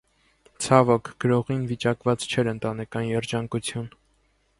[0.65, 3.87] Ցավոք, գրողին վիճակված չէր ընտանեկան երջանկություն։